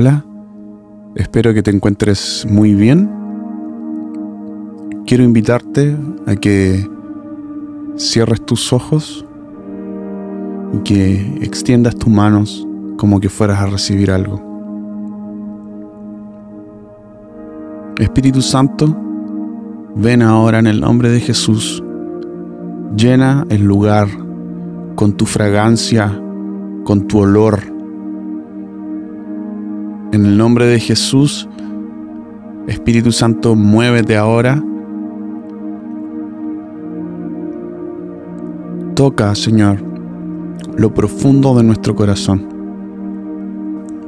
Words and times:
Hola, 0.00 0.24
espero 1.14 1.52
que 1.52 1.62
te 1.62 1.70
encuentres 1.70 2.46
muy 2.48 2.74
bien. 2.74 3.10
Quiero 5.04 5.24
invitarte 5.24 5.94
a 6.26 6.36
que 6.36 6.88
cierres 7.98 8.40
tus 8.46 8.72
ojos 8.72 9.26
y 10.72 10.78
que 10.84 11.20
extiendas 11.42 11.96
tus 11.96 12.08
manos 12.08 12.66
como 12.96 13.20
que 13.20 13.28
fueras 13.28 13.58
a 13.60 13.66
recibir 13.66 14.10
algo. 14.10 14.40
Espíritu 17.98 18.40
Santo, 18.40 18.96
ven 19.96 20.22
ahora 20.22 20.60
en 20.60 20.66
el 20.66 20.80
nombre 20.80 21.10
de 21.10 21.20
Jesús, 21.20 21.84
llena 22.96 23.44
el 23.50 23.64
lugar 23.64 24.08
con 24.94 25.12
tu 25.12 25.26
fragancia, 25.26 26.18
con 26.84 27.06
tu 27.06 27.18
olor 27.18 27.79
en 30.12 30.26
el 30.26 30.36
nombre 30.36 30.66
de 30.66 30.80
Jesús, 30.80 31.48
Espíritu 32.66 33.12
Santo, 33.12 33.54
muévete 33.54 34.16
ahora. 34.16 34.62
Toca, 38.94 39.34
Señor, 39.34 39.82
lo 40.76 40.92
profundo 40.92 41.54
de 41.54 41.62
nuestro 41.62 41.94
corazón. 41.94 42.46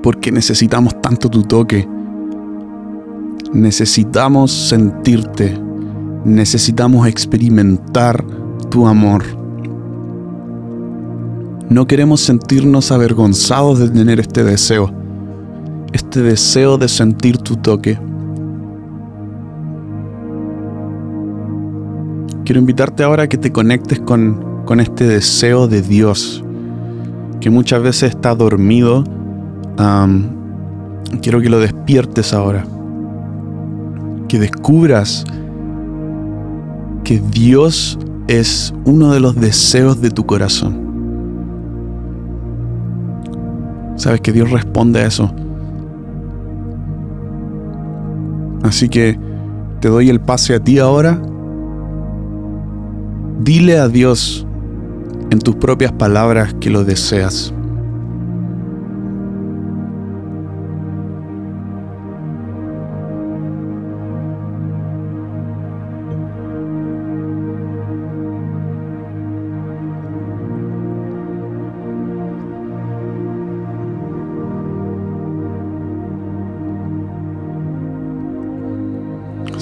Porque 0.03 0.33
necesitamos 0.33 1.01
tanto 1.01 1.29
tu 1.29 1.43
toque. 1.43 1.89
Necesitamos 3.53 4.51
sentirte. 4.51 5.57
Necesitamos 6.25 7.07
experimentar 7.07 8.25
tu 8.71 8.87
amor. 8.87 9.23
No 11.69 11.87
queremos 11.87 12.21
sentirnos 12.21 12.91
avergonzados 12.91 13.79
de 13.79 13.89
tener 13.89 14.21
este 14.21 14.45
deseo 14.45 15.02
este 15.93 16.23
deseo 16.23 16.79
de 16.79 16.89
sentir 16.89 17.39
tu 17.39 17.57
toque. 17.57 17.99
Quiero 22.45 22.61
invitarte 22.61 23.03
ahora 23.03 23.25
a 23.25 23.29
que 23.29 23.39
te 23.39 23.53
conectes 23.53 24.01
con, 24.01 24.51
este 24.81 25.07
deseo 25.07 25.69
de 25.69 25.83
Dios, 25.83 26.43
que 27.41 27.51
muchas 27.51 27.83
veces 27.83 28.11
está 28.11 28.35
dormido. 28.35 29.05
quiero 31.21 31.41
que 31.41 31.49
lo 31.49 31.61
despiertes 31.61 32.33
ahora. 32.33 32.65
Que 34.29 34.39
descubras 34.39 35.25
que 37.05 37.21
Dios 37.31 37.99
es 38.29 38.73
uno 38.85 39.13
de 39.13 39.21
los 39.21 39.35
deseos 39.37 40.01
de 40.01 40.11
tu 40.11 40.25
corazón. 40.25 40.81
Sabes 43.97 44.21
que 44.21 44.33
Dios 44.33 44.51
responde 44.51 45.01
a 45.01 45.07
eso. 45.07 45.33
Así 48.63 48.89
que 48.89 49.19
te 49.81 49.89
doy 49.89 50.09
el 50.09 50.21
pase 50.21 50.55
a 50.55 50.61
ti 50.61 50.79
ahora. 50.79 51.21
Dile 53.41 53.79
a 53.79 53.89
Dios 53.89 54.47
en 55.31 55.39
tus 55.39 55.57
propias 55.57 55.93
palabras 55.93 56.55
que 56.61 56.71
lo 56.71 56.85
deseas. 56.85 57.53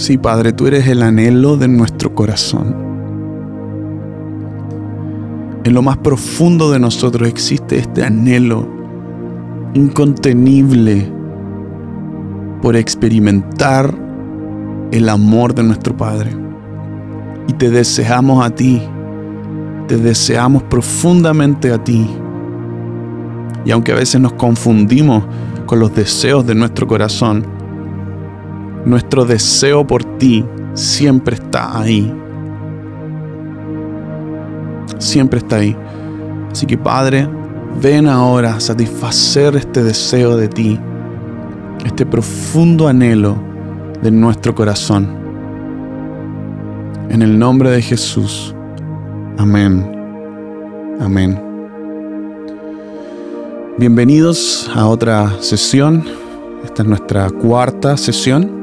Sí, 0.01 0.17
Padre, 0.17 0.55
tú 0.55 0.67
eres 0.67 0.89
el 0.89 1.03
anhelo 1.03 1.59
de 1.59 1.69
nuestro 1.69 2.15
corazón. 2.15 2.75
En 5.63 5.75
lo 5.75 5.83
más 5.83 5.99
profundo 5.99 6.71
de 6.71 6.79
nosotros 6.79 7.29
existe 7.29 7.77
este 7.77 8.03
anhelo 8.03 8.67
incontenible 9.75 11.07
por 12.63 12.77
experimentar 12.77 13.95
el 14.91 15.07
amor 15.11 15.55
de 15.55 15.65
nuestro 15.65 15.95
Padre. 15.95 16.31
Y 17.47 17.53
te 17.53 17.69
deseamos 17.69 18.43
a 18.43 18.49
ti, 18.49 18.81
te 19.87 19.99
deseamos 19.99 20.63
profundamente 20.63 21.75
a 21.75 21.85
ti. 21.85 22.09
Y 23.67 23.71
aunque 23.71 23.93
a 23.93 23.97
veces 23.97 24.19
nos 24.19 24.33
confundimos 24.33 25.25
con 25.67 25.79
los 25.79 25.95
deseos 25.95 26.47
de 26.47 26.55
nuestro 26.55 26.87
corazón, 26.87 27.60
nuestro 28.85 29.25
deseo 29.25 29.87
por 29.87 30.05
ti 30.19 30.45
siempre 30.75 31.37
está 31.37 31.79
ahí. 31.79 32.13
Siempre 34.99 35.39
está 35.39 35.57
ahí. 35.57 35.77
Así 36.51 36.67
que 36.67 36.77
Padre, 36.77 37.29
ven 37.81 38.07
ahora 38.07 38.57
a 38.57 38.61
satisfacer 38.61 39.57
este 39.57 39.83
deseo 39.83 40.37
de 40.37 40.49
ti, 40.49 40.79
este 41.85 42.05
profundo 42.07 42.89
anhelo 42.89 43.37
de 44.03 44.11
nuestro 44.11 44.55
corazón. 44.55 45.09
En 47.09 47.23
el 47.23 47.39
nombre 47.39 47.71
de 47.71 47.83
Jesús. 47.83 48.55
Amén. 49.39 49.85
Amén. 51.01 51.41
Bienvenidos 53.79 54.71
a 54.75 54.87
otra 54.87 55.33
sesión. 55.41 56.05
Esta 56.65 56.83
es 56.83 56.89
nuestra 56.89 57.31
cuarta 57.31 57.97
sesión 57.97 58.60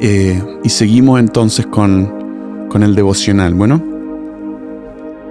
eh, 0.00 0.42
y 0.64 0.68
seguimos 0.70 1.20
entonces 1.20 1.66
con, 1.66 2.66
con 2.68 2.82
el 2.82 2.94
devocional. 2.94 3.52
Bueno, 3.54 3.82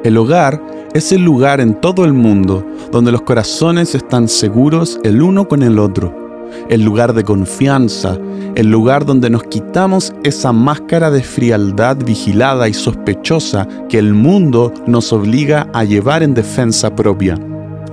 el 0.03 0.15
hogar 0.17 0.61
es 0.93 1.11
el 1.11 1.23
lugar 1.23 1.59
en 1.59 1.73
todo 1.73 2.05
el 2.05 2.13
mundo 2.13 2.65
donde 2.91 3.11
los 3.11 3.21
corazones 3.23 3.95
están 3.95 4.27
seguros 4.27 4.99
el 5.03 5.21
uno 5.21 5.47
con 5.47 5.63
el 5.63 5.79
otro. 5.79 6.29
El 6.69 6.83
lugar 6.83 7.13
de 7.13 7.23
confianza, 7.23 8.17
el 8.55 8.71
lugar 8.71 9.05
donde 9.05 9.29
nos 9.29 9.43
quitamos 9.43 10.13
esa 10.23 10.51
máscara 10.51 11.11
de 11.11 11.21
frialdad 11.21 11.97
vigilada 12.03 12.67
y 12.67 12.73
sospechosa 12.73 13.67
que 13.87 13.99
el 13.99 14.13
mundo 14.13 14.73
nos 14.87 15.13
obliga 15.13 15.67
a 15.73 15.83
llevar 15.83 16.23
en 16.23 16.33
defensa 16.33 16.95
propia, 16.95 17.37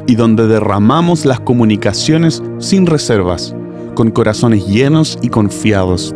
y 0.06 0.14
donde 0.14 0.46
derramamos 0.46 1.26
las 1.26 1.40
comunicaciones 1.40 2.42
sin 2.58 2.86
reservas, 2.86 3.54
con 3.94 4.10
corazones 4.10 4.66
llenos 4.66 5.18
y 5.20 5.28
confiados 5.28 6.14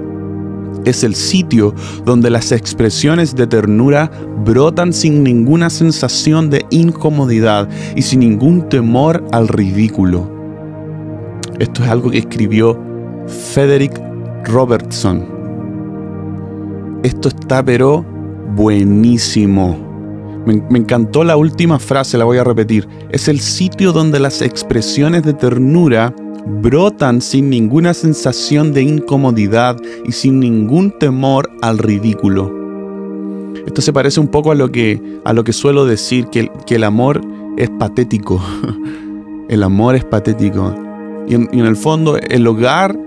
es 0.85 1.05
el 1.05 1.15
sitio 1.15 1.75
donde 2.05 2.31
las 2.31 2.53
expresiones 2.53 3.35
de 3.35 3.47
ternura 3.47 4.11
brotan 4.45 4.93
sin 4.93 5.23
ninguna 5.23 5.71
sensación 5.71 6.51
de 6.51 6.65
incomodidad 6.71 7.69
y 7.95 8.03
sin 8.03 8.21
ningún 8.21 8.69
temor 8.69 9.25
al 9.33 9.49
ridículo. 9.49 10.31
Esto 11.59 11.85
es 11.85 11.91
algo 11.91 12.11
que 12.11 12.19
escribió 12.19 12.79
Frederick 13.53 14.01
Robertson. 14.45 15.27
Esto 17.03 17.29
está 17.29 17.63
pero 17.65 18.05
buenísimo. 18.55 19.91
Me, 20.47 20.79
encantó 20.79 21.23
la 21.23 21.37
última 21.37 21.79
frase, 21.79 22.17
la 22.17 22.25
voy 22.25 22.39
a 22.39 22.45
repetir. 22.45 22.89
Es 23.11 23.29
el 23.29 23.41
sitio 23.41 23.93
donde 23.93 24.19
las 24.19 24.41
expresiones 24.43 25.23
de 25.23 25.35
ternura 25.35 26.15
brotan 26.47 27.21
sin 27.21 27.51
ninguna 27.51 27.95
sensación 27.95 28.73
de 28.73 28.83
incomodidad 28.83 29.77
y 30.07 30.13
sin 30.13 30.41
ningún 30.41 30.91
temor 30.91 31.51
al 31.63 31.79
ridículo. 31.79 32.61
Esto 33.67 33.83
se 33.83 33.93
parece 33.93 34.21
un 34.21 34.29
poco 34.29 34.53
a 34.53 34.55
lo 34.55 34.71
que, 34.71 35.01
a 35.25 35.33
lo 35.33 35.45
que 35.45 35.53
suelo 35.53 35.85
decir, 35.85 36.27
que, 36.27 36.51
que 36.67 36.77
el 36.77 36.85
amor 36.85 37.21
es 37.57 37.71
patético. 37.71 38.41
el 39.49 39.63
amor 39.63 39.97
es 39.97 40.05
patético. 40.05 40.75
Y 41.29 41.35
en, 41.35 41.49
el 41.53 41.77
fondo 41.77 42.17
el 42.17 42.47
hogar 42.47 42.99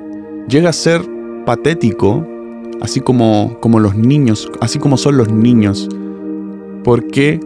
llega 0.48 0.70
a 0.70 0.74
ser 0.74 1.02
patético, 1.46 2.26
así 2.82 3.00
como, 3.02 3.58
como 3.60 3.80
los 3.80 3.96
niños, 3.96 4.50
así 4.62 4.80
como 4.80 4.98
son 4.98 5.18
los 5.18 5.32
niños. 5.32 5.90
Porque 6.84 7.40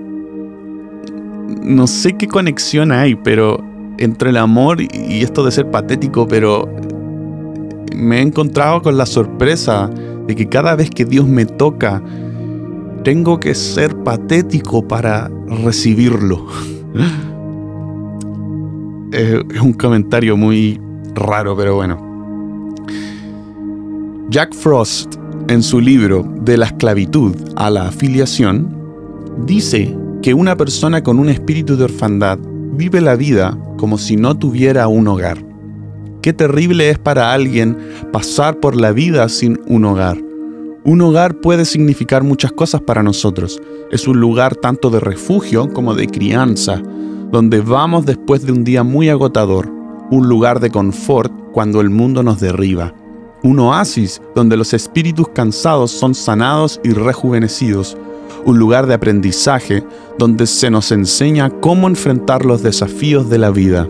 no 1.64 1.88
sé 1.88 2.14
qué 2.14 2.28
conexión 2.28 2.92
hay, 2.92 3.16
pero 3.16 3.64
entre 3.98 4.30
el 4.30 4.38
amor 4.38 4.82
y 4.82 5.22
esto 5.22 5.44
de 5.44 5.52
ser 5.52 5.70
patético, 5.72 6.28
pero 6.28 6.70
me 7.96 8.20
he 8.20 8.22
encontrado 8.22 8.82
con 8.82 8.98
la 8.98 9.06
sorpresa 9.06 9.90
de 10.28 10.36
que 10.36 10.48
cada 10.48 10.76
vez 10.76 10.90
que 10.90 11.06
Dios 11.06 11.28
me 11.28 11.46
toca, 11.46 12.02
tengo 13.04 13.40
que 13.40 13.56
ser 13.56 13.96
patético 14.04 14.88
para 14.88 15.32
recibirlo. 15.64 16.46
es 19.12 19.62
un 19.62 19.74
comentario 19.74 20.38
muy 20.38 20.80
raro, 21.16 21.56
pero 21.56 21.76
bueno. 21.76 22.06
Jack 24.30 24.54
Frost, 24.54 25.16
en 25.48 25.64
su 25.64 25.80
libro 25.80 26.30
De 26.42 26.58
la 26.58 26.66
esclavitud 26.66 27.34
a 27.56 27.70
la 27.70 27.88
afiliación, 27.88 28.76
dice 29.46 29.96
que 30.22 30.34
una 30.34 30.58
persona 30.58 31.02
con 31.02 31.20
un 31.20 31.30
espíritu 31.30 31.78
de 31.78 31.86
orfandad 31.86 32.38
vive 32.74 33.00
la 33.00 33.16
vida 33.16 33.58
como 33.78 33.98
si 33.98 34.16
no 34.18 34.38
tuviera 34.38 34.88
un 34.88 35.08
hogar, 35.08 35.38
qué 36.22 36.34
terrible 36.34 36.90
es 36.90 37.00
para 37.00 37.32
alguien 37.32 37.78
pasar 38.12 38.60
por 38.60 38.76
la 38.76 38.92
vida 38.92 39.30
sin 39.30 39.60
un 39.68 39.86
hogar. 39.86 40.18
Un 40.84 41.02
hogar 41.02 41.36
puede 41.42 41.66
significar 41.66 42.24
muchas 42.24 42.52
cosas 42.52 42.82
para 42.82 43.04
nosotros. 43.04 43.62
Es 43.92 44.08
un 44.08 44.20
lugar 44.20 44.56
tanto 44.56 44.90
de 44.90 45.00
refugio 45.00 45.72
como 45.74 45.94
de 45.94 46.08
crianza, 46.08 46.82
donde 47.32 47.60
vamos 47.62 48.06
después 48.06 48.46
de 48.46 48.52
un 48.54 48.64
día 48.64 48.84
muy 48.84 49.10
agotador, 49.10 49.70
un 50.12 50.30
lugar 50.30 50.60
de 50.60 50.70
confort 50.70 51.32
cuando 51.52 51.82
el 51.82 51.90
mundo 51.90 52.24
nos 52.24 52.40
derriba, 52.40 52.94
un 53.44 53.60
oasis 53.60 54.22
donde 54.36 54.58
los 54.58 54.74
espíritus 54.74 55.28
cansados 55.30 55.92
son 55.92 56.16
sanados 56.16 56.80
y 56.84 56.92
rejuvenecidos, 56.92 57.98
un 58.46 58.60
lugar 58.60 58.88
de 58.88 58.94
aprendizaje 58.94 59.84
donde 60.18 60.48
se 60.48 60.70
nos 60.70 60.92
enseña 60.92 61.50
cómo 61.50 61.88
enfrentar 61.88 62.46
los 62.46 62.64
desafíos 62.64 63.30
de 63.30 63.38
la 63.38 63.52
vida. 63.52 63.88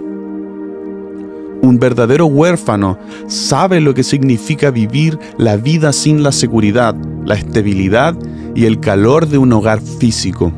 Un 1.62 1.80
verdadero 1.80 2.28
huérfano 2.28 2.98
sabe 3.28 3.81
lo 3.81 3.94
que 3.94 4.04
significa 4.04 4.72
vivir 4.72 5.18
la 5.38 5.57
vida 5.57 5.92
sin 5.92 6.24
la 6.24 6.31
seguridad, 6.31 6.95
la 7.25 7.36
estabilidad 7.36 8.16
y 8.56 8.66
el 8.66 8.80
calor 8.80 9.28
de 9.28 9.38
un 9.38 9.51
hogar 9.54 9.81
físico. 9.81 10.51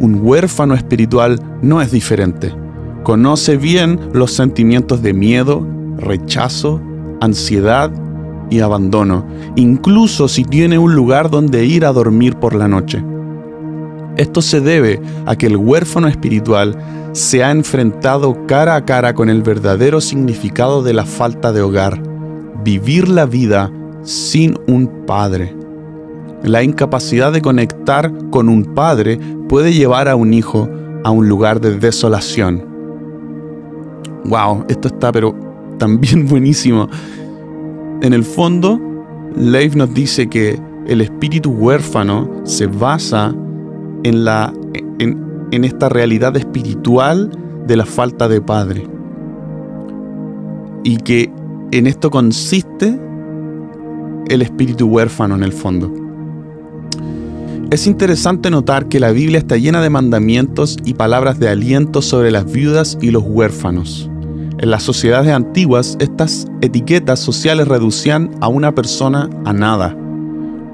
Un 0.00 0.20
huérfano 0.22 0.74
espiritual 0.74 1.40
no 1.62 1.80
es 1.80 1.90
diferente. 1.90 2.52
Conoce 3.02 3.56
bien 3.56 4.00
los 4.12 4.32
sentimientos 4.32 5.02
de 5.02 5.12
miedo, 5.12 5.66
rechazo, 5.98 6.80
ansiedad 7.20 7.90
y 8.50 8.60
abandono, 8.60 9.26
incluso 9.56 10.28
si 10.28 10.44
tiene 10.44 10.78
un 10.78 10.94
lugar 10.94 11.30
donde 11.30 11.64
ir 11.64 11.84
a 11.84 11.92
dormir 11.92 12.36
por 12.36 12.54
la 12.54 12.68
noche. 12.68 13.02
Esto 14.16 14.40
se 14.40 14.60
debe 14.60 15.00
a 15.26 15.36
que 15.36 15.46
el 15.46 15.56
huérfano 15.56 16.08
espiritual 16.08 16.76
se 17.12 17.44
ha 17.44 17.50
enfrentado 17.50 18.46
cara 18.46 18.74
a 18.74 18.84
cara 18.84 19.14
con 19.14 19.28
el 19.28 19.42
verdadero 19.42 20.00
significado 20.00 20.82
de 20.82 20.94
la 20.94 21.04
falta 21.04 21.52
de 21.52 21.62
hogar, 21.62 22.00
vivir 22.64 23.08
la 23.08 23.26
vida 23.26 23.70
sin 24.02 24.58
un 24.66 25.04
padre. 25.06 25.54
La 26.42 26.62
incapacidad 26.62 27.32
de 27.32 27.42
conectar 27.42 28.12
con 28.30 28.48
un 28.48 28.74
padre 28.74 29.18
puede 29.48 29.72
llevar 29.72 30.08
a 30.08 30.16
un 30.16 30.32
hijo 30.32 30.68
a 31.04 31.10
un 31.10 31.28
lugar 31.28 31.60
de 31.60 31.78
desolación. 31.78 32.64
Wow, 34.24 34.64
esto 34.68 34.88
está 34.88 35.12
pero 35.12 35.34
también 35.78 36.26
buenísimo. 36.28 36.88
En 38.02 38.12
el 38.12 38.24
fondo, 38.24 38.80
Leif 39.36 39.74
nos 39.74 39.92
dice 39.94 40.28
que 40.28 40.58
el 40.86 41.00
espíritu 41.00 41.50
huérfano 41.50 42.30
se 42.44 42.66
basa 42.66 43.34
en, 44.04 44.24
la, 44.24 44.52
en, 44.98 45.64
esta 45.64 45.88
realidad 45.88 46.36
espiritual 46.36 47.30
de 47.66 47.76
la 47.76 47.86
falta 47.86 48.28
de 48.28 48.40
padre. 48.40 48.86
Y 50.84 50.98
que 50.98 51.30
en 51.72 51.86
esto 51.86 52.10
consiste 52.10 52.98
el 54.28 54.42
espíritu 54.42 54.86
huérfano 54.86 55.34
en 55.34 55.42
el 55.42 55.52
fondo. 55.52 55.92
Es 57.70 57.86
interesante 57.86 58.50
notar 58.50 58.86
que 58.86 59.00
la 59.00 59.10
Biblia 59.10 59.38
está 59.38 59.56
llena 59.56 59.80
de 59.80 59.90
mandamientos 59.90 60.76
y 60.84 60.94
palabras 60.94 61.40
de 61.40 61.48
aliento 61.48 62.00
sobre 62.00 62.30
las 62.30 62.50
viudas 62.50 62.96
y 63.00 63.10
los 63.10 63.24
huérfanos. 63.26 64.08
En 64.58 64.70
las 64.70 64.82
sociedades 64.82 65.32
antiguas, 65.32 65.98
estas 66.00 66.46
etiquetas 66.62 67.20
sociales 67.20 67.68
reducían 67.68 68.30
a 68.40 68.48
una 68.48 68.74
persona 68.74 69.28
a 69.44 69.52
nada. 69.52 69.94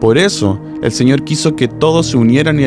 Por 0.01 0.19
eso, 0.19 0.61
el 0.83 0.93
Señor 0.93 1.25
quiso 1.25 1.57
que 1.57 1.67
todos 1.67 2.07
se 2.07 2.17
unieran 2.17 2.61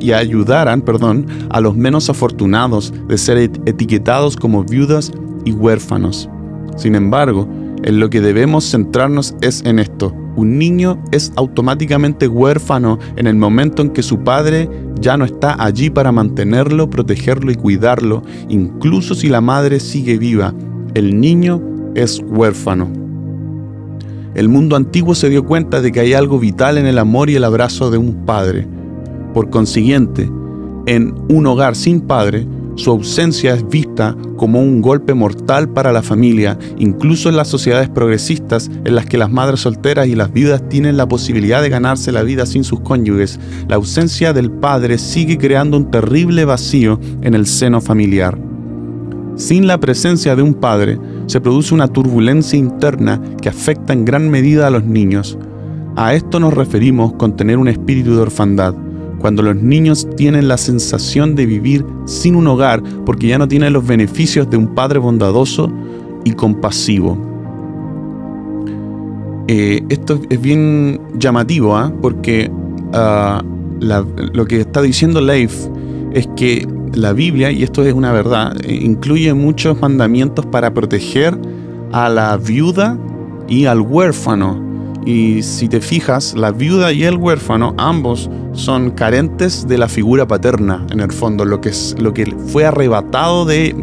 y, 0.00 0.12
ayudaran 0.12 0.82
perdón, 0.82 1.26
a 1.50 1.60
los 1.60 1.74
menos 1.74 2.10
afortunados 2.10 2.92
de 3.08 3.16
ser 3.16 3.38
etiquetados 3.38 4.36
como 4.36 4.62
viudas 4.62 5.10
y 5.44 5.52
huérfanos. 5.52 6.28
Sin 6.76 6.94
embargo, 6.96 7.48
en 7.82 7.98
lo 7.98 8.10
que 8.10 8.20
debemos 8.20 8.70
centrarnos 8.70 9.34
es 9.40 9.62
en 9.64 9.78
esto. 9.78 10.14
Un 10.36 10.58
niño 10.58 11.02
es 11.12 11.32
automáticamente 11.36 12.26
huérfano 12.26 12.98
en 13.16 13.26
el 13.26 13.36
momento 13.36 13.82
en 13.82 13.90
que 13.90 14.02
su 14.02 14.20
padre 14.20 14.68
ya 15.00 15.16
no 15.16 15.24
está 15.24 15.62
allí 15.62 15.90
para 15.90 16.12
mantenerlo, 16.12 16.88
protegerlo 16.88 17.50
y 17.50 17.56
cuidarlo, 17.56 18.22
incluso 18.48 19.14
si 19.14 19.28
la 19.28 19.40
madre 19.40 19.80
sigue 19.80 20.16
viva. 20.16 20.54
El 20.94 21.20
niño 21.20 21.60
es 21.94 22.20
huérfano. 22.20 22.90
El 24.34 24.48
mundo 24.48 24.76
antiguo 24.76 25.14
se 25.14 25.28
dio 25.28 25.44
cuenta 25.44 25.82
de 25.82 25.92
que 25.92 26.00
hay 26.00 26.14
algo 26.14 26.38
vital 26.38 26.78
en 26.78 26.86
el 26.86 26.98
amor 26.98 27.28
y 27.28 27.36
el 27.36 27.44
abrazo 27.44 27.90
de 27.90 27.98
un 27.98 28.24
padre. 28.24 28.66
Por 29.34 29.50
consiguiente, 29.50 30.30
en 30.86 31.14
un 31.28 31.46
hogar 31.46 31.76
sin 31.76 32.00
padre, 32.00 32.46
su 32.74 32.90
ausencia 32.90 33.54
es 33.54 33.68
vista 33.68 34.16
como 34.36 34.60
un 34.60 34.80
golpe 34.80 35.14
mortal 35.14 35.68
para 35.68 35.92
la 35.92 36.02
familia, 36.02 36.58
incluso 36.78 37.28
en 37.28 37.36
las 37.36 37.48
sociedades 37.48 37.88
progresistas 37.88 38.70
en 38.84 38.94
las 38.94 39.06
que 39.06 39.18
las 39.18 39.30
madres 39.30 39.60
solteras 39.60 40.06
y 40.06 40.14
las 40.14 40.32
viudas 40.32 40.66
tienen 40.68 40.96
la 40.96 41.06
posibilidad 41.06 41.62
de 41.62 41.68
ganarse 41.68 42.12
la 42.12 42.22
vida 42.22 42.46
sin 42.46 42.64
sus 42.64 42.80
cónyuges. 42.80 43.38
La 43.68 43.76
ausencia 43.76 44.32
del 44.32 44.50
padre 44.50 44.98
sigue 44.98 45.36
creando 45.36 45.76
un 45.76 45.90
terrible 45.90 46.44
vacío 46.44 46.98
en 47.20 47.34
el 47.34 47.46
seno 47.46 47.80
familiar. 47.80 48.38
Sin 49.36 49.66
la 49.66 49.78
presencia 49.78 50.36
de 50.36 50.42
un 50.42 50.54
padre, 50.54 50.98
se 51.26 51.40
produce 51.40 51.74
una 51.74 51.88
turbulencia 51.88 52.58
interna 52.58 53.20
que 53.40 53.48
afecta 53.48 53.92
en 53.92 54.04
gran 54.04 54.30
medida 54.30 54.66
a 54.66 54.70
los 54.70 54.84
niños. 54.84 55.38
A 55.96 56.14
esto 56.14 56.40
nos 56.40 56.54
referimos 56.54 57.12
con 57.14 57.36
tener 57.36 57.58
un 57.58 57.68
espíritu 57.68 58.14
de 58.14 58.22
orfandad 58.22 58.74
cuando 59.22 59.42
los 59.42 59.56
niños 59.56 60.06
tienen 60.16 60.48
la 60.48 60.58
sensación 60.58 61.34
de 61.34 61.46
vivir 61.46 61.86
sin 62.04 62.36
un 62.36 62.48
hogar 62.48 62.82
porque 63.06 63.28
ya 63.28 63.38
no 63.38 63.48
tienen 63.48 63.72
los 63.72 63.86
beneficios 63.86 64.50
de 64.50 64.58
un 64.58 64.74
padre 64.74 64.98
bondadoso 64.98 65.72
y 66.24 66.32
compasivo. 66.32 67.16
Eh, 69.48 69.82
esto 69.88 70.20
es 70.28 70.40
bien 70.40 71.00
llamativo, 71.14 71.76
¿ah? 71.76 71.92
porque 72.02 72.50
ah, 72.92 73.42
lo 73.80 74.44
que 74.44 74.60
está 74.60 74.82
diciendo 74.82 75.20
Leif 75.20 75.68
es 76.12 76.28
que 76.36 76.66
la 76.94 77.12
Biblia, 77.12 77.50
y 77.50 77.62
esto 77.62 77.84
es 77.84 77.94
una 77.94 78.12
verdad, 78.12 78.56
eh, 78.64 78.74
incluye 78.74 79.32
muchos 79.34 79.80
mandamientos 79.80 80.44
para 80.46 80.74
proteger 80.74 81.38
a 81.92 82.08
la 82.08 82.36
viuda 82.36 82.98
y 83.48 83.66
al 83.66 83.80
huérfano 83.80 84.71
y 85.04 85.42
si 85.42 85.68
te 85.68 85.80
fijas, 85.80 86.34
la 86.34 86.52
viuda 86.52 86.92
y 86.92 87.04
el 87.04 87.16
huérfano, 87.16 87.74
ambos 87.78 88.30
son 88.52 88.90
carentes 88.90 89.66
de 89.66 89.78
la 89.78 89.88
figura 89.88 90.26
paterna, 90.26 90.86
en 90.90 91.00
el 91.00 91.10
fondo, 91.10 91.44
lo 91.44 91.60
que, 91.60 91.70
es, 91.70 91.96
lo 91.98 92.14
que 92.14 92.26
fue 92.46 92.64
arrebatado 92.64 93.44
de... 93.44 93.74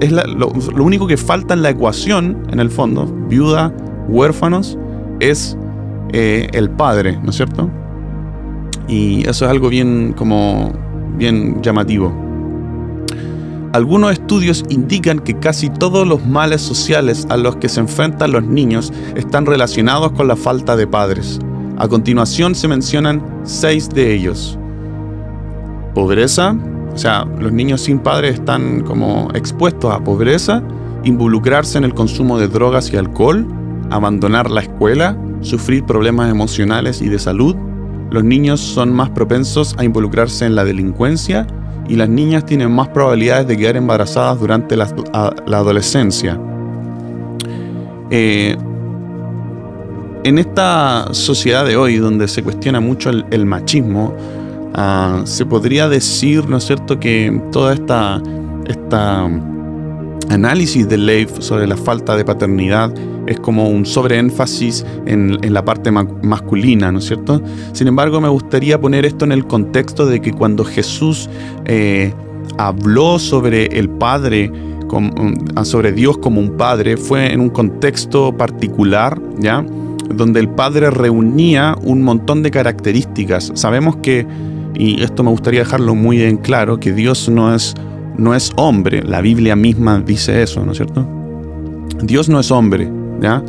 es, 0.00 0.12
lo, 0.12 0.48
único 0.82 1.06
que 1.06 1.16
falta 1.16 1.54
en 1.54 1.62
la 1.62 1.70
ecuación, 1.70 2.42
en 2.50 2.58
el 2.58 2.70
fondo, 2.70 3.06
viuda, 3.28 3.72
huérfanos, 4.08 4.78
es 5.20 5.56
eh, 6.12 6.48
el 6.52 6.70
padre, 6.70 7.18
¿no 7.22 7.30
es 7.30 7.36
cierto? 7.36 7.70
Y 8.88 9.22
eso 9.28 9.44
es 9.44 9.50
algo 9.50 9.68
bien 9.68 10.12
como 10.16 10.72
bien 11.16 11.62
llamativo. 11.62 12.21
Algunos 13.72 14.12
estudios 14.12 14.64
indican 14.68 15.18
que 15.18 15.38
casi 15.38 15.70
todos 15.70 16.06
los 16.06 16.26
males 16.26 16.60
sociales 16.60 17.26
a 17.30 17.38
los 17.38 17.56
que 17.56 17.70
se 17.70 17.80
enfrentan 17.80 18.32
los 18.32 18.44
niños 18.44 18.92
están 19.16 19.46
relacionados 19.46 20.12
con 20.12 20.28
la 20.28 20.36
falta 20.36 20.76
de 20.76 20.86
padres. 20.86 21.38
A 21.78 21.88
continuación 21.88 22.54
se 22.54 22.68
mencionan 22.68 23.24
seis 23.44 23.88
de 23.88 24.12
ellos. 24.14 24.58
Pobreza, 25.94 26.54
o 26.92 26.98
sea, 26.98 27.24
los 27.24 27.50
niños 27.50 27.80
sin 27.80 27.98
padres 27.98 28.34
están 28.34 28.82
como 28.82 29.30
expuestos 29.32 29.90
a 29.90 30.04
pobreza, 30.04 30.62
involucrarse 31.04 31.78
en 31.78 31.84
el 31.84 31.94
consumo 31.94 32.38
de 32.38 32.48
drogas 32.48 32.92
y 32.92 32.98
alcohol, 32.98 33.46
abandonar 33.90 34.50
la 34.50 34.60
escuela, 34.60 35.16
sufrir 35.40 35.84
problemas 35.84 36.30
emocionales 36.30 37.00
y 37.00 37.08
de 37.08 37.18
salud. 37.18 37.56
Los 38.10 38.22
niños 38.22 38.60
son 38.60 38.92
más 38.92 39.08
propensos 39.08 39.74
a 39.78 39.84
involucrarse 39.84 40.44
en 40.44 40.56
la 40.56 40.64
delincuencia, 40.64 41.46
y 41.88 41.96
las 41.96 42.08
niñas 42.08 42.46
tienen 42.46 42.70
más 42.72 42.88
probabilidades 42.88 43.46
de 43.46 43.56
quedar 43.56 43.76
embarazadas 43.76 44.38
durante 44.38 44.76
la, 44.76 44.88
adolescencia. 45.52 46.38
Eh, 48.10 48.56
en 50.24 50.38
esta 50.38 51.08
sociedad 51.12 51.64
de 51.64 51.76
hoy, 51.76 51.96
donde 51.96 52.28
se 52.28 52.42
cuestiona 52.42 52.80
mucho 52.80 53.10
el, 53.10 53.46
machismo, 53.46 54.14
ah, 54.74 55.22
se 55.24 55.44
podría 55.44 55.88
decir, 55.88 56.48
¿no 56.48 56.58
es 56.58 56.64
cierto?, 56.64 57.00
que 57.00 57.40
toda 57.50 57.74
esta, 57.74 58.22
esta 58.66 59.28
análisis 60.32 60.88
de 60.88 60.98
Leif 60.98 61.30
sobre 61.40 61.66
la 61.66 61.76
falta 61.76 62.16
de 62.16 62.24
paternidad 62.24 62.92
es 63.26 63.38
como 63.38 63.68
un 63.68 63.86
sobreénfasis 63.86 64.84
en, 65.06 65.38
en 65.42 65.54
la 65.54 65.64
parte 65.64 65.90
masculina, 65.90 66.90
¿no 66.90 66.98
es 66.98 67.06
cierto? 67.06 67.40
Sin 67.72 67.86
embargo, 67.86 68.20
me 68.20 68.28
gustaría 68.28 68.80
poner 68.80 69.04
esto 69.04 69.24
en 69.24 69.32
el 69.32 69.46
contexto 69.46 70.06
de 70.06 70.20
que 70.20 70.32
cuando 70.32 70.64
Jesús 70.64 71.30
eh, 71.64 72.12
habló 72.58 73.18
sobre 73.18 73.66
el 73.66 73.88
Padre, 73.88 74.50
mm, 74.50 75.62
sobre 75.64 75.92
Dios 75.92 76.18
como 76.18 76.40
un 76.40 76.56
Padre, 76.56 76.96
fue 76.96 77.32
en 77.32 77.40
un 77.40 77.50
contexto 77.50 78.36
particular, 78.36 79.20
¿ya? 79.38 79.64
Donde 80.14 80.40
el 80.40 80.48
Padre 80.48 80.90
reunía 80.90 81.76
un 81.82 82.02
montón 82.02 82.42
de 82.42 82.50
características. 82.50 83.52
Sabemos 83.54 83.96
que, 83.96 84.26
y 84.74 85.02
esto 85.02 85.22
me 85.22 85.30
gustaría 85.30 85.60
dejarlo 85.60 85.94
muy 85.94 86.22
en 86.22 86.38
claro, 86.38 86.80
que 86.80 86.92
Dios 86.92 87.28
no 87.28 87.54
es 87.54 87.74
no 88.16 88.34
es 88.34 88.52
hombre. 88.56 89.02
La 89.02 89.20
Biblia 89.20 89.56
misma 89.56 90.00
dice 90.00 90.42
eso, 90.42 90.64
¿no 90.64 90.72
es 90.72 90.78
cierto? 90.78 91.06
Dios 92.02 92.28
no 92.28 92.40
es 92.40 92.50
hombre, 92.50 92.90
¿ya? 93.20 93.42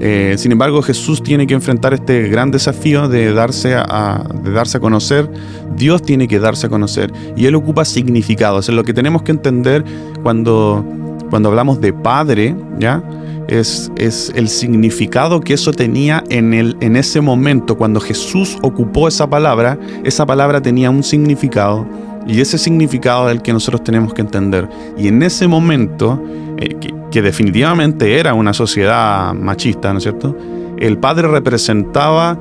Eh, 0.00 0.36
sin 0.38 0.52
embargo, 0.52 0.80
Jesús 0.82 1.22
tiene 1.22 1.46
que 1.46 1.54
enfrentar 1.54 1.92
este 1.92 2.28
gran 2.28 2.50
desafío 2.50 3.08
de 3.08 3.32
darse, 3.32 3.74
a, 3.74 4.24
de 4.42 4.52
darse 4.52 4.78
a 4.78 4.80
conocer. 4.80 5.28
Dios 5.76 6.02
tiene 6.02 6.28
que 6.28 6.38
darse 6.38 6.66
a 6.66 6.70
conocer 6.70 7.12
y 7.36 7.46
Él 7.46 7.54
ocupa 7.54 7.84
significados. 7.84 8.68
Lo 8.68 8.84
que 8.84 8.94
tenemos 8.94 9.22
que 9.22 9.32
entender 9.32 9.84
cuando, 10.22 10.84
cuando 11.30 11.48
hablamos 11.48 11.80
de 11.80 11.92
Padre, 11.92 12.54
¿ya? 12.78 13.02
Es, 13.48 13.90
es, 13.96 14.30
el 14.36 14.48
significado 14.48 15.40
que 15.40 15.54
eso 15.54 15.72
tenía 15.72 16.22
en, 16.28 16.52
el, 16.52 16.76
en 16.80 16.96
ese 16.96 17.20
momento, 17.22 17.78
cuando 17.78 17.98
Jesús 17.98 18.58
ocupó 18.60 19.08
esa 19.08 19.28
palabra, 19.28 19.78
esa 20.04 20.26
palabra 20.26 20.60
tenía 20.60 20.90
un 20.90 21.02
significado 21.02 21.86
y 22.28 22.42
ese 22.42 22.58
significado 22.58 23.28
es 23.28 23.34
el 23.34 23.42
que 23.42 23.54
nosotros 23.54 23.82
tenemos 23.82 24.12
que 24.12 24.20
entender. 24.20 24.68
Y 24.98 25.08
en 25.08 25.22
ese 25.22 25.48
momento, 25.48 26.22
eh, 26.58 26.76
que, 27.10 27.22
definitivamente 27.22 28.20
era 28.20 28.34
una 28.34 28.52
sociedad 28.52 29.32
machista, 29.32 29.90
¿no 29.92 29.98
es 29.98 30.04
cierto? 30.04 30.36
El 30.78 30.98
padre 30.98 31.26
representaba 31.26 32.38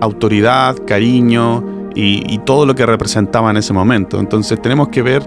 autoridad, 0.00 0.76
cariño 0.86 1.90
y, 1.94 2.38
todo 2.44 2.66
lo 2.66 2.74
que 2.74 2.84
representaba 2.84 3.50
en 3.50 3.56
ese 3.56 3.72
momento. 3.72 4.20
Entonces 4.20 4.60
tenemos 4.60 4.88
que 4.88 5.02
ver 5.02 5.26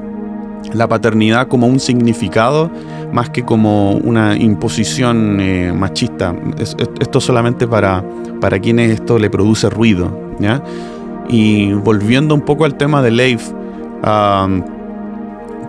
la 0.73 0.87
paternidad 0.87 1.47
como 1.47 1.67
un 1.67 1.79
significado 1.79 2.71
más 3.11 3.29
que 3.29 3.43
como 3.43 3.93
una 3.93 4.35
imposición 4.37 5.39
eh, 5.39 5.73
machista. 5.75 6.35
esto 6.57 7.19
solamente 7.19 7.67
para, 7.67 8.03
para 8.39 8.59
quienes 8.59 8.91
esto 8.91 9.17
le 9.17 9.29
produce 9.29 9.69
ruido. 9.69 10.35
¿ya? 10.39 10.63
Y 11.27 11.73
volviendo 11.73 12.35
un 12.35 12.41
poco 12.41 12.65
al 12.65 12.75
tema 12.75 13.01
de 13.01 13.11
Leif, 13.11 13.51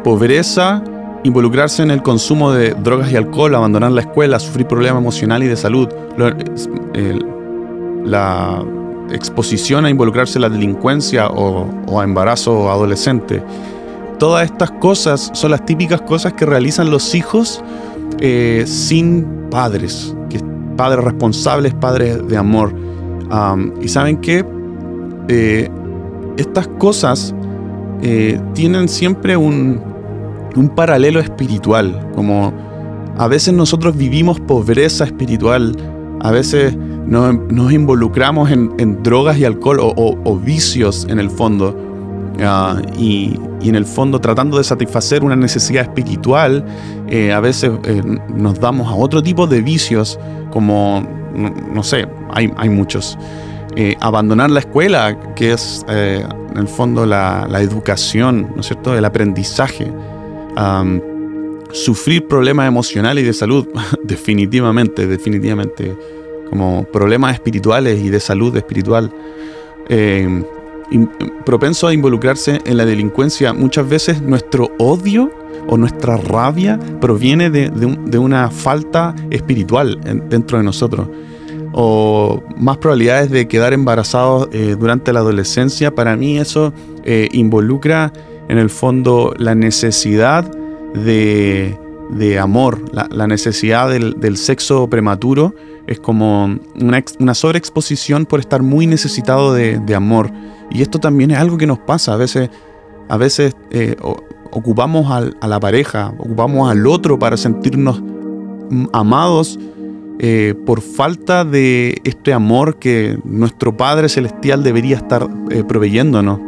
pobreza, 0.04 0.82
involucrarse 1.24 1.82
en 1.82 1.90
el 1.90 2.02
consumo 2.02 2.52
de 2.52 2.74
drogas 2.74 3.10
y 3.10 3.16
alcohol, 3.16 3.54
abandonar 3.54 3.92
la 3.92 4.02
escuela, 4.02 4.38
sufrir 4.38 4.66
problemas 4.66 5.00
emocionales 5.00 5.46
y 5.46 5.48
de 5.50 5.56
salud, 5.56 5.88
la 8.04 8.64
exposición 9.10 9.86
a 9.86 9.90
involucrarse 9.90 10.38
en 10.38 10.42
la 10.42 10.48
delincuencia 10.48 11.28
o, 11.28 12.00
a 12.00 12.04
embarazo 12.04 12.70
adolescente. 12.70 13.42
Todas 14.18 14.50
estas 14.50 14.70
cosas 14.72 15.30
son 15.34 15.50
las 15.50 15.64
típicas 15.66 16.00
cosas 16.02 16.32
que 16.32 16.46
realizan 16.46 16.90
los 16.90 17.14
hijos 17.14 17.62
eh, 18.20 18.64
sin 18.66 19.26
padres, 19.50 20.14
que 20.30 20.40
padres 20.76 21.04
responsables, 21.04 21.74
padres 21.74 22.26
de 22.26 22.36
amor. 22.36 22.74
y 23.82 23.88
saben 23.88 24.18
que 24.18 24.44
eh, 25.28 25.68
estas 26.36 26.68
cosas 26.68 27.34
eh, 28.02 28.40
tienen 28.54 28.88
siempre 28.88 29.36
un, 29.36 29.94
paralelo 30.74 31.20
espiritual, 31.20 32.10
como 32.14 32.52
a 33.18 33.28
veces 33.28 33.52
nosotros 33.52 33.96
vivimos 33.96 34.40
pobreza 34.40 35.04
espiritual, 35.04 35.76
a 36.20 36.30
veces 36.30 36.74
nos, 36.76 37.72
involucramos 37.72 38.50
en, 38.50 39.02
drogas 39.02 39.38
y 39.38 39.44
alcohol 39.44 39.78
o, 39.80 40.38
vicios 40.38 41.06
en 41.10 41.18
el 41.18 41.28
fondo, 41.28 41.76
ah, 42.40 42.80
y, 42.98 43.38
en 43.62 43.74
el 43.74 43.84
fondo 43.84 44.20
tratando 44.20 44.58
de 44.58 44.64
satisfacer 44.64 45.24
una 45.24 45.36
necesidad 45.36 45.82
espiritual, 45.82 46.64
eh, 47.08 47.32
a 47.32 47.40
veces 47.40 47.72
eh, 47.84 48.00
nos 48.34 48.58
damos 48.60 48.88
a 48.88 48.94
otro 48.94 49.22
tipo 49.22 49.46
de 49.46 49.60
vicios, 49.60 50.18
como, 50.52 51.06
no, 51.74 51.82
sé, 51.82 52.06
hay, 52.32 52.50
hay 52.56 52.68
muchos. 52.70 53.18
Abandonar 54.00 54.50
la 54.50 54.60
escuela, 54.60 55.34
que 55.34 55.52
es 55.52 55.84
en 55.88 56.56
el 56.56 56.68
fondo 56.68 57.04
la, 57.04 57.46
educación, 57.60 58.50
¿no 58.54 58.60
es 58.60 58.66
cierto?, 58.66 58.96
el 58.96 59.04
aprendizaje. 59.04 59.92
sufrir 61.72 62.26
problemas 62.26 62.68
emocionales 62.68 63.24
y 63.24 63.26
de 63.26 63.32
salud, 63.34 63.66
definitivamente, 64.04 65.06
definitivamente, 65.06 65.94
como 66.48 66.84
problemas 66.84 67.34
espirituales 67.34 68.00
y 68.00 68.08
de 68.08 68.20
salud 68.20 68.56
espiritual. 68.56 69.12
Em, 69.88 70.44
propenso 71.44 71.88
a 71.88 71.92
involucrarse 71.92 72.60
en 72.64 72.76
la 72.76 72.84
delincuencia, 72.84 73.52
muchas 73.52 73.88
veces 73.88 74.22
nuestro 74.22 74.70
odio 74.78 75.30
o 75.68 75.76
nuestra 75.76 76.16
rabia 76.16 76.78
proviene 77.00 77.50
de, 77.50 78.18
una 78.18 78.50
falta 78.50 79.14
espiritual 79.30 80.00
dentro 80.28 80.58
de 80.58 80.64
nosotros 80.64 81.08
o 81.78 82.42
más 82.56 82.78
probabilidades 82.78 83.30
de 83.30 83.46
quedar 83.48 83.74
embarazados 83.74 84.48
eh, 84.50 84.76
durante 84.80 85.12
la 85.12 85.20
adolescencia, 85.20 85.94
para 85.94 86.16
mí 86.16 86.38
eso 86.38 86.72
eh, 87.04 87.28
involucra 87.32 88.14
en 88.48 88.56
el 88.56 88.70
fondo 88.70 89.34
la 89.36 89.54
necesidad 89.54 90.50
de, 90.94 91.76
amor, 92.40 92.80
la, 92.92 93.26
necesidad 93.26 93.90
del, 93.90 94.36
sexo 94.38 94.88
prematuro 94.88 95.54
es 95.86 96.00
como 96.00 96.58
una, 96.80 97.34
sobreexposición 97.34 98.24
por 98.24 98.40
estar 98.40 98.62
muy 98.62 98.86
necesitado 98.86 99.52
de, 99.52 99.94
amor. 99.94 100.30
Y 100.70 100.80
esto 100.80 100.98
también 100.98 101.30
es 101.30 101.38
algo 101.38 101.58
que 101.58 101.66
nos 101.66 101.78
pasa. 101.78 102.14
A 102.14 102.16
veces, 102.16 102.48
a 103.10 103.18
veces 103.18 103.54
eh, 103.70 103.96
ocupamos 104.50 105.10
a 105.10 105.46
la 105.46 105.60
pareja, 105.60 106.14
ocupamos 106.16 106.70
al 106.70 106.86
otro 106.86 107.18
para 107.18 107.36
sentirnos 107.36 108.00
mm, 108.00 108.86
amados 108.94 109.58
eh, 110.18 110.54
por 110.64 110.80
falta 110.80 111.44
de 111.44 112.00
este 112.04 112.32
amor 112.32 112.78
que 112.78 113.18
nuestro 113.24 113.76
Padre 113.76 114.08
Celestial 114.08 114.62
debería 114.62 114.96
estar 114.96 115.28
eh, 115.50 115.62
proveyéndonos. 115.62 116.40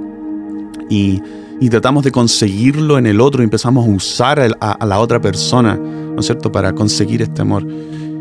Y, 0.89 1.23
tratamos 1.71 2.05
de 2.05 2.13
conseguirlo 2.13 2.97
en 2.99 3.07
el 3.07 3.21
otro 3.21 3.43
y 3.43 3.45
empezamos 3.45 3.87
a 3.87 3.91
usar 3.91 4.41
a, 4.61 4.87
la 4.87 5.01
otra 5.01 5.21
persona, 5.21 5.75
¿no 5.77 6.19
es 6.19 6.25
cierto?, 6.25 6.51
para 6.51 6.73
conseguir 6.73 7.21
este 7.21 7.43
amor. 7.43 7.67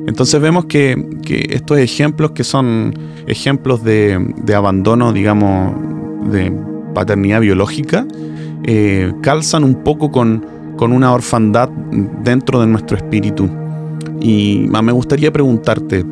Entonces 0.07 0.41
vemos 0.41 0.65
que, 0.65 1.07
estos 1.49 1.77
ejemplos 1.77 2.31
que 2.31 2.43
son 2.43 2.93
ejemplos 3.27 3.83
de, 3.83 4.33
abandono, 4.53 5.13
digamos, 5.13 5.75
de 6.29 6.51
paternidad 6.93 7.39
biológica, 7.39 8.05
eh, 8.63 9.13
calzan 9.21 9.63
un 9.63 9.83
poco 9.83 10.11
con, 10.11 10.45
con 10.75 10.91
una 10.91 11.13
orfandad 11.13 11.69
dentro 11.69 12.59
de 12.59 12.67
nuestro 12.67 12.97
espíritu. 12.97 13.49
Y 14.19 14.67
me 14.69 14.91
gustaría 14.91 15.31
preguntarte, 15.31 16.05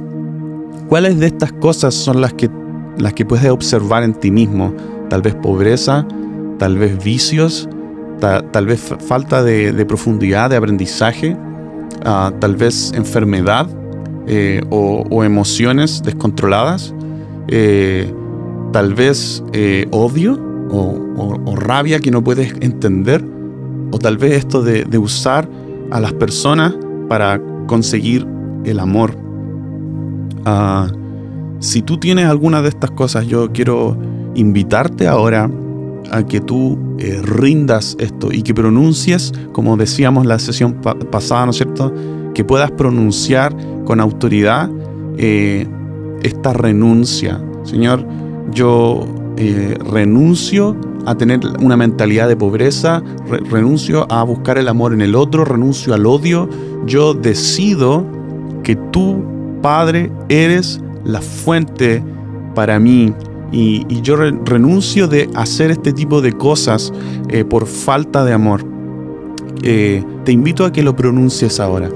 ¿cuáles 0.88 1.20
de 1.20 1.28
estas 1.28 1.52
cosas 1.54 1.94
son 1.94 2.22
las 2.22 2.34
que, 2.34 2.50
las 2.98 3.14
que 3.14 3.26
puedes 3.26 3.50
observar 3.50 4.04
en 4.04 4.14
ti 4.14 4.32
mismo? 4.32 4.74
Tal 5.10 5.22
vez 5.22 5.36
pobreza, 5.36 6.08
tal 6.58 6.78
vez 6.78 7.04
vicios, 7.04 7.68
tal 8.20 8.66
vez 8.66 8.94
falta 9.08 9.44
de, 9.44 9.86
profundidad, 9.86 10.50
de 10.50 10.56
aprendizaje, 10.56 11.36
ah, 12.06 12.32
tal 12.40 12.56
vez 12.56 12.92
enfermedad 12.96 13.68
eh, 14.28 14.62
o, 14.70 15.24
emociones 15.24 16.02
descontroladas, 16.04 16.94
eh, 17.48 18.12
tal 18.72 18.94
vez 18.94 19.44
eh, 19.54 19.86
odio 19.92 20.40
o, 20.72 21.56
rabia 21.56 22.00
que 22.00 22.12
no 22.12 22.24
puedes 22.24 22.54
entender, 22.62 23.24
o 23.92 23.98
tal 23.98 24.18
vez 24.18 24.34
esto 24.34 24.62
de, 24.62 24.84
de 24.84 24.98
usar 24.98 25.48
a 25.92 26.00
las 26.00 26.14
personas 26.14 26.76
para 27.08 27.40
conseguir 27.68 28.28
el 28.64 28.80
amor. 28.80 29.18
Ah, 30.46 30.88
si 31.60 31.82
tú 31.82 31.98
tienes 31.98 32.26
alguna 32.26 32.62
de 32.62 32.70
estas 32.70 32.92
cosas, 32.92 33.28
yo 33.28 33.52
quiero 33.52 33.98
invitarte 34.36 35.08
ahora 35.08 35.50
a 36.12 36.24
que 36.24 36.40
tú 36.40 36.78
eh, 37.00 37.20
rindas 37.24 37.96
esto 38.00 38.32
y 38.32 38.42
que 38.42 38.54
pronuncies, 38.54 39.34
como 39.52 39.76
decíamos 39.78 40.26
la 40.26 40.40
sesión 40.40 40.82
pasada, 41.12 41.46
¿no 41.46 41.52
es 41.52 41.58
cierto? 41.58 41.94
Que 42.34 42.44
puedas 42.44 42.72
pronunciar 42.72 43.56
con 43.86 44.00
autoridad 44.00 44.70
eh, 45.18 45.68
esta 46.24 46.54
renuncia. 46.54 47.42
Señor, 47.64 48.06
yo 48.52 49.06
eh, 49.38 49.78
renuncio 49.92 50.76
a 51.06 51.16
tener 51.16 51.40
una 51.62 51.78
mentalidad 51.78 52.28
de 52.28 52.36
pobreza, 52.36 53.04
renuncio 53.50 54.12
a 54.12 54.24
buscar 54.24 54.58
el 54.58 54.68
amor 54.68 54.94
en 54.94 55.02
el 55.02 55.16
otro, 55.16 55.46
renuncio 55.46 55.94
al 55.94 56.06
odio. 56.06 56.50
Yo 56.86 57.14
decido 57.14 58.06
que 58.64 58.76
tú, 58.76 59.24
Padre, 59.62 60.12
eres 60.30 60.82
la 61.04 61.22
fuente 61.22 62.04
para 62.54 62.80
mí. 62.80 63.14
Y, 63.52 63.86
yo 64.02 64.16
renuncio 64.16 65.08
de 65.08 65.30
hacer 65.36 65.72
este 65.72 65.94
tipo 65.94 66.22
de 66.22 66.34
cosas 66.34 66.92
eh, 67.30 67.46
por 67.46 67.68
falta 67.68 68.26
de 68.26 68.34
amor. 68.34 68.66
Eh, 69.64 70.04
te 70.26 70.32
invito 70.32 70.66
a 70.66 70.72
que 70.72 70.84
lo 70.84 70.96
pronuncies 70.96 71.60
ahora. 71.60 71.90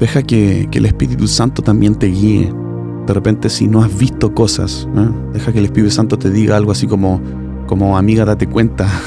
Deja 0.00 0.22
que, 0.22 0.66
el 0.72 0.86
Espíritu 0.86 1.28
Santo 1.28 1.60
también 1.60 1.94
te 1.94 2.06
guíe. 2.06 2.50
De 3.06 3.12
repente 3.12 3.50
si 3.50 3.68
no 3.68 3.82
has 3.82 3.96
visto 3.98 4.34
cosas, 4.34 4.88
¿eh? 4.96 5.08
deja 5.34 5.52
que 5.52 5.58
el 5.58 5.66
Espíritu 5.66 5.90
Santo 5.90 6.18
te 6.18 6.30
diga 6.30 6.56
algo 6.56 6.72
así 6.72 6.86
como, 6.86 7.20
como 7.66 7.98
amiga, 7.98 8.24
date 8.24 8.46
cuenta. 8.46 8.88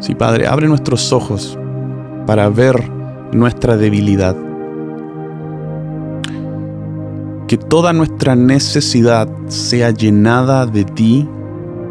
Sí, 0.00 0.14
Padre, 0.14 0.46
abre 0.46 0.68
nuestros 0.68 1.12
ojos 1.12 1.58
para 2.28 2.48
ver 2.48 2.76
nuestra 3.32 3.76
debilidad. 3.76 4.45
Que 7.46 7.56
toda 7.56 7.92
nuestra 7.92 8.34
necesidad 8.34 9.28
sea 9.46 9.90
llenada 9.90 10.66
de 10.66 10.84
ti 10.84 11.28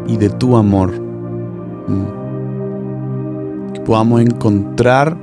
y 0.06 0.16
de 0.16 0.28
tu 0.30 0.56
amor. 0.56 0.92
Mm. 1.88 2.06
Que 3.72 3.80
podamos 3.80 4.20
encontrar 4.20 5.16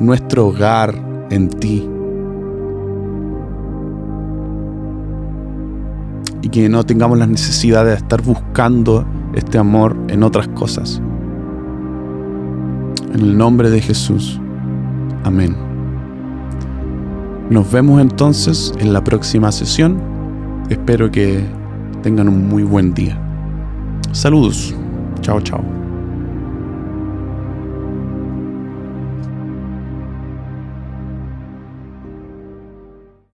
nuestro 0.00 0.46
hogar 0.48 0.94
en 1.30 1.48
ti. 1.48 1.88
Y 6.42 6.48
que 6.48 6.68
no 6.68 6.84
tengamos 6.84 7.18
la 7.18 7.26
necesidad 7.26 7.84
de 7.84 7.94
estar 7.94 8.22
buscando 8.22 9.04
este 9.34 9.58
amor 9.58 9.96
en 10.08 10.22
otras 10.22 10.48
cosas. 10.48 11.02
En 13.12 13.20
el 13.20 13.36
nombre 13.36 13.70
de 13.70 13.80
Jesús. 13.80 14.40
Amén. 15.24 15.65
Nos 17.50 17.70
vemos 17.70 18.00
entonces 18.00 18.74
en 18.78 18.92
la 18.92 19.04
próxima 19.04 19.52
sesión. 19.52 20.00
Espero 20.68 21.10
que 21.10 21.44
tengan 22.02 22.28
un 22.28 22.48
muy 22.48 22.64
buen 22.64 22.92
día. 22.92 23.20
Saludos. 24.12 24.74
Chao, 25.20 25.40
chao. 25.40 25.75